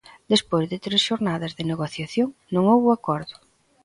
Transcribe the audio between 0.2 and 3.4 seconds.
Despois de tres xornadas de negociación, non houbo acordo.